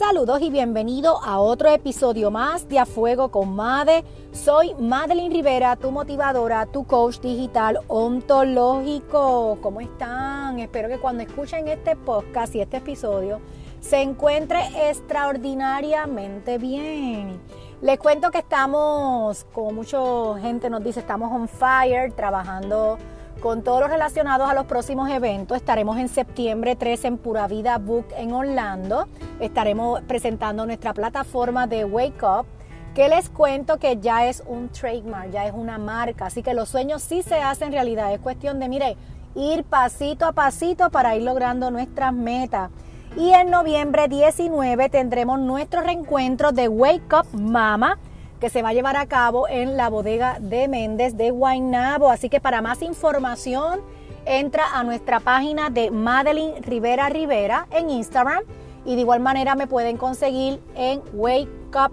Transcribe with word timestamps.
Saludos 0.00 0.40
y 0.40 0.48
bienvenido 0.48 1.22
a 1.22 1.40
otro 1.40 1.68
episodio 1.68 2.30
más 2.30 2.66
de 2.70 2.78
A 2.78 2.86
Fuego 2.86 3.30
con 3.30 3.54
Made. 3.54 4.02
Soy 4.32 4.74
Madeline 4.78 5.30
Rivera, 5.30 5.76
tu 5.76 5.90
motivadora, 5.90 6.64
tu 6.64 6.86
coach 6.86 7.20
digital 7.20 7.80
ontológico. 7.86 9.58
¿Cómo 9.60 9.82
están? 9.82 10.58
Espero 10.58 10.88
que 10.88 10.98
cuando 10.98 11.22
escuchen 11.22 11.68
este 11.68 11.96
podcast 11.96 12.54
y 12.54 12.62
este 12.62 12.78
episodio 12.78 13.42
se 13.80 14.00
encuentre 14.00 14.60
extraordinariamente 14.88 16.56
bien. 16.56 17.38
Les 17.82 17.98
cuento 17.98 18.30
que 18.30 18.38
estamos, 18.38 19.44
como 19.52 19.70
mucha 19.72 19.98
gente 20.40 20.70
nos 20.70 20.82
dice, 20.82 21.00
estamos 21.00 21.30
on 21.30 21.46
fire, 21.46 22.10
trabajando 22.12 22.96
con 23.40 23.62
todos 23.62 23.80
los 23.80 23.90
relacionados 23.90 24.48
a 24.50 24.54
los 24.54 24.66
próximos 24.66 25.10
eventos. 25.10 25.56
Estaremos 25.56 25.98
en 25.98 26.08
septiembre 26.08 26.76
3 26.76 27.04
en 27.06 27.18
Pura 27.18 27.46
Vida 27.48 27.78
Book 27.78 28.06
en 28.16 28.32
Orlando. 28.32 29.08
Estaremos 29.40 30.02
presentando 30.02 30.66
nuestra 30.66 30.92
plataforma 30.92 31.66
de 31.66 31.84
Wake 31.84 32.24
Up, 32.24 32.46
que 32.94 33.08
les 33.08 33.30
cuento 33.30 33.78
que 33.78 33.98
ya 33.98 34.26
es 34.26 34.42
un 34.46 34.68
trademark, 34.68 35.30
ya 35.30 35.46
es 35.46 35.52
una 35.54 35.78
marca. 35.78 36.26
Así 36.26 36.42
que 36.42 36.54
los 36.54 36.68
sueños 36.68 37.02
sí 37.02 37.22
se 37.22 37.36
hacen 37.36 37.72
realidad. 37.72 38.12
Es 38.12 38.20
cuestión 38.20 38.58
de, 38.58 38.68
mire, 38.68 38.96
ir 39.34 39.64
pasito 39.64 40.26
a 40.26 40.32
pasito 40.32 40.90
para 40.90 41.16
ir 41.16 41.22
logrando 41.22 41.70
nuestras 41.70 42.12
metas. 42.12 42.70
Y 43.16 43.30
en 43.30 43.50
noviembre 43.50 44.08
19 44.08 44.88
tendremos 44.88 45.40
nuestro 45.40 45.80
reencuentro 45.80 46.52
de 46.52 46.68
Wake 46.68 47.12
Up 47.12 47.26
Mama 47.32 47.98
que 48.40 48.50
se 48.50 48.62
va 48.62 48.70
a 48.70 48.72
llevar 48.72 48.96
a 48.96 49.06
cabo 49.06 49.46
en 49.48 49.76
la 49.76 49.88
bodega 49.88 50.38
de 50.40 50.66
Méndez 50.66 51.16
de 51.16 51.30
Guaynabo. 51.30 52.10
Así 52.10 52.28
que 52.28 52.40
para 52.40 52.62
más 52.62 52.82
información, 52.82 53.80
entra 54.24 54.64
a 54.72 54.82
nuestra 54.82 55.20
página 55.20 55.70
de 55.70 55.90
Madeline 55.90 56.62
Rivera 56.62 57.08
Rivera 57.08 57.66
en 57.70 57.90
Instagram 57.90 58.42
y 58.84 58.94
de 58.94 59.02
igual 59.02 59.20
manera 59.20 59.54
me 59.54 59.66
pueden 59.66 59.96
conseguir 59.96 60.60
en 60.74 61.02
Wake 61.12 61.48
Up. 61.74 61.92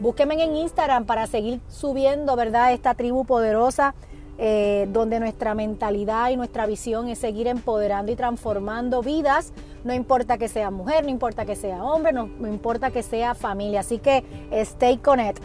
Búsquenme 0.00 0.42
en 0.42 0.56
Instagram 0.56 1.04
para 1.06 1.28
seguir 1.28 1.60
subiendo, 1.68 2.34
¿verdad? 2.34 2.72
Esta 2.72 2.94
tribu 2.94 3.24
poderosa 3.24 3.94
eh, 4.38 4.88
donde 4.90 5.20
nuestra 5.20 5.54
mentalidad 5.54 6.30
y 6.30 6.36
nuestra 6.36 6.66
visión 6.66 7.08
es 7.08 7.18
seguir 7.18 7.46
empoderando 7.46 8.10
y 8.10 8.16
transformando 8.16 9.02
vidas, 9.02 9.52
no 9.84 9.92
importa 9.92 10.38
que 10.38 10.48
sea 10.48 10.70
mujer, 10.70 11.04
no 11.04 11.10
importa 11.10 11.44
que 11.44 11.54
sea 11.54 11.84
hombre, 11.84 12.12
no, 12.12 12.28
importa 12.48 12.90
que 12.90 13.02
sea 13.02 13.34
familia. 13.34 13.80
Así 13.80 13.98
que 13.98 14.24
stay 14.50 14.98
connected. 14.98 15.44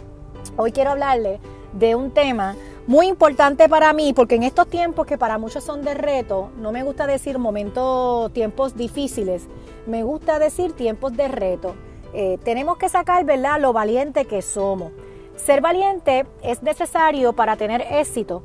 Hoy 0.56 0.72
quiero 0.72 0.92
hablarle 0.92 1.40
de 1.74 1.96
un 1.96 2.12
tema 2.12 2.56
muy 2.88 3.08
importante 3.08 3.68
para 3.68 3.92
mí, 3.92 4.14
porque 4.14 4.36
en 4.36 4.44
estos 4.44 4.68
tiempos 4.68 5.06
que 5.06 5.18
para 5.18 5.38
muchos 5.38 5.64
son 5.64 5.84
de 5.84 5.94
reto, 5.94 6.52
no 6.58 6.72
me 6.72 6.84
gusta 6.84 7.06
decir 7.06 7.38
momentos, 7.38 8.32
tiempos 8.32 8.78
difíciles, 8.78 9.48
me 9.86 10.04
gusta 10.04 10.40
decir 10.40 10.72
tiempos 10.72 11.16
de 11.18 11.28
reto. 11.28 11.76
Eh, 12.14 12.40
tenemos 12.44 12.78
que 12.78 12.88
sacar, 12.88 13.26
¿verdad?, 13.26 13.60
lo 13.60 13.74
valiente 13.74 14.26
que 14.26 14.42
somos. 14.42 14.94
Ser 15.36 15.62
valiente 15.62 16.26
es 16.42 16.64
necesario 16.64 17.34
para 17.34 17.58
tener 17.58 17.82
éxito, 17.82 18.42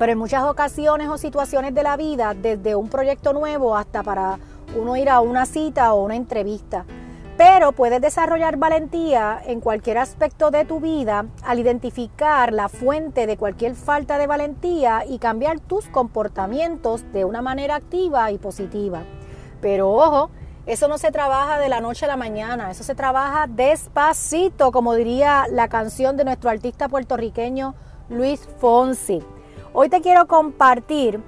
pero 0.00 0.12
en 0.12 0.18
muchas 0.18 0.44
ocasiones 0.44 1.10
o 1.10 1.18
situaciones 1.18 1.74
de 1.74 1.82
la 1.82 1.98
vida, 1.98 2.32
desde 2.32 2.74
un 2.74 2.88
proyecto 2.88 3.34
nuevo 3.34 3.76
hasta 3.76 4.02
para 4.02 4.38
uno 4.74 4.96
ir 4.96 5.10
a 5.10 5.20
una 5.20 5.44
cita 5.44 5.92
o 5.92 6.02
una 6.02 6.16
entrevista. 6.16 6.86
Pero 7.36 7.72
puedes 7.72 8.00
desarrollar 8.00 8.56
valentía 8.56 9.42
en 9.44 9.60
cualquier 9.60 9.98
aspecto 9.98 10.50
de 10.50 10.64
tu 10.64 10.80
vida 10.80 11.26
al 11.44 11.58
identificar 11.58 12.50
la 12.54 12.70
fuente 12.70 13.26
de 13.26 13.36
cualquier 13.36 13.74
falta 13.74 14.16
de 14.16 14.26
valentía 14.26 15.04
y 15.06 15.18
cambiar 15.18 15.60
tus 15.60 15.84
comportamientos 15.88 17.04
de 17.12 17.26
una 17.26 17.42
manera 17.42 17.74
activa 17.74 18.30
y 18.30 18.38
positiva. 18.38 19.02
Pero 19.60 19.90
ojo, 19.90 20.30
eso 20.64 20.88
no 20.88 20.96
se 20.96 21.12
trabaja 21.12 21.58
de 21.58 21.68
la 21.68 21.82
noche 21.82 22.06
a 22.06 22.08
la 22.08 22.16
mañana, 22.16 22.70
eso 22.70 22.84
se 22.84 22.94
trabaja 22.94 23.48
despacito, 23.48 24.72
como 24.72 24.94
diría 24.94 25.44
la 25.50 25.68
canción 25.68 26.16
de 26.16 26.24
nuestro 26.24 26.48
artista 26.48 26.88
puertorriqueño 26.88 27.74
Luis 28.08 28.48
Fonsi. 28.60 29.22
Hoy 29.72 29.88
te 29.88 30.00
quiero 30.00 30.26
compartir 30.26 31.20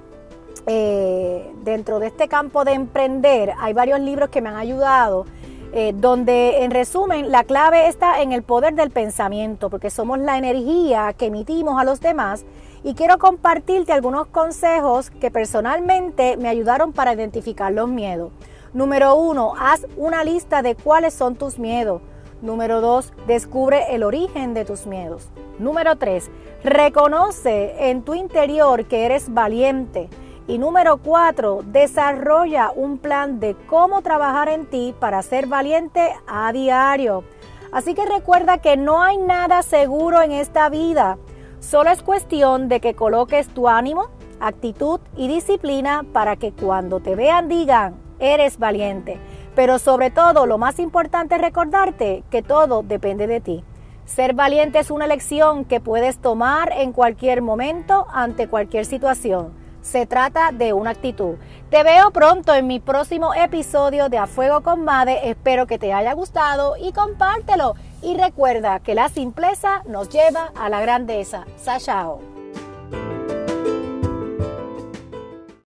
eh, 0.65 1.53
dentro 1.63 1.99
de 1.99 2.07
este 2.07 2.27
campo 2.27 2.63
de 2.63 2.73
emprender, 2.73 3.53
hay 3.59 3.73
varios 3.73 3.99
libros 3.99 4.29
que 4.29 4.41
me 4.41 4.49
han 4.49 4.55
ayudado, 4.55 5.25
eh, 5.73 5.93
donde 5.95 6.63
en 6.63 6.71
resumen 6.71 7.31
la 7.31 7.43
clave 7.43 7.87
está 7.87 8.21
en 8.21 8.31
el 8.31 8.43
poder 8.43 8.75
del 8.75 8.91
pensamiento, 8.91 9.69
porque 9.69 9.89
somos 9.89 10.19
la 10.19 10.37
energía 10.37 11.13
que 11.17 11.25
emitimos 11.25 11.81
a 11.81 11.83
los 11.83 11.99
demás. 11.99 12.45
Y 12.83 12.93
quiero 12.95 13.17
compartirte 13.17 13.91
algunos 13.91 14.27
consejos 14.27 15.09
que 15.09 15.31
personalmente 15.31 16.37
me 16.37 16.49
ayudaron 16.49 16.93
para 16.93 17.13
identificar 17.13 17.71
los 17.71 17.87
miedos. 17.87 18.31
Número 18.73 19.15
uno, 19.15 19.53
haz 19.57 19.85
una 19.97 20.23
lista 20.23 20.61
de 20.61 20.75
cuáles 20.75 21.13
son 21.13 21.35
tus 21.35 21.57
miedos. 21.59 22.01
Número 22.43 22.81
dos, 22.81 23.13
descubre 23.25 23.85
el 23.95 24.03
origen 24.03 24.53
de 24.53 24.65
tus 24.65 24.85
miedos. 24.85 25.29
Número 25.59 25.95
tres, 25.95 26.29
reconoce 26.61 27.89
en 27.89 28.01
tu 28.01 28.15
interior 28.15 28.83
que 28.83 29.05
eres 29.05 29.33
valiente. 29.33 30.09
Y 30.45 30.57
número 30.57 30.97
cuatro, 30.97 31.61
desarrolla 31.63 32.69
un 32.75 32.97
plan 32.97 33.39
de 33.39 33.55
cómo 33.67 34.01
trabajar 34.01 34.49
en 34.49 34.65
ti 34.65 34.93
para 34.99 35.21
ser 35.21 35.47
valiente 35.47 36.13
a 36.27 36.51
diario. 36.51 37.23
Así 37.71 37.93
que 37.93 38.05
recuerda 38.05 38.57
que 38.57 38.75
no 38.75 39.01
hay 39.01 39.17
nada 39.17 39.63
seguro 39.63 40.21
en 40.21 40.33
esta 40.33 40.67
vida. 40.67 41.17
Solo 41.61 41.91
es 41.91 42.03
cuestión 42.03 42.67
de 42.67 42.81
que 42.81 42.93
coloques 42.93 43.47
tu 43.47 43.69
ánimo, 43.69 44.09
actitud 44.41 44.99
y 45.15 45.29
disciplina 45.29 46.03
para 46.11 46.35
que 46.35 46.51
cuando 46.51 46.99
te 46.99 47.15
vean 47.15 47.47
digan, 47.47 47.95
eres 48.19 48.59
valiente. 48.59 49.17
Pero 49.55 49.79
sobre 49.79 50.09
todo, 50.09 50.45
lo 50.45 50.57
más 50.57 50.79
importante 50.79 51.35
es 51.35 51.41
recordarte 51.41 52.23
que 52.29 52.41
todo 52.41 52.83
depende 52.83 53.27
de 53.27 53.39
ti. 53.39 53.63
Ser 54.05 54.33
valiente 54.33 54.79
es 54.79 54.91
una 54.91 55.05
elección 55.05 55.63
que 55.63 55.79
puedes 55.79 56.17
tomar 56.17 56.73
en 56.73 56.91
cualquier 56.91 57.41
momento 57.41 58.07
ante 58.11 58.47
cualquier 58.47 58.85
situación. 58.85 59.53
Se 59.81 60.05
trata 60.05 60.51
de 60.51 60.73
una 60.73 60.91
actitud. 60.91 61.35
Te 61.69 61.83
veo 61.83 62.11
pronto 62.11 62.53
en 62.53 62.67
mi 62.67 62.79
próximo 62.79 63.33
episodio 63.33 64.09
de 64.09 64.17
A 64.17 64.27
Fuego 64.27 64.61
con 64.61 64.83
Made. 64.83 65.29
Espero 65.29 65.67
que 65.67 65.77
te 65.77 65.93
haya 65.93 66.13
gustado 66.13 66.75
y 66.77 66.93
compártelo. 66.93 67.75
Y 68.01 68.15
recuerda 68.15 68.79
que 68.79 68.95
la 68.95 69.09
simpleza 69.09 69.83
nos 69.85 70.09
lleva 70.09 70.51
a 70.55 70.69
la 70.69 70.81
grandeza. 70.81 71.45
Chao. 71.79 72.32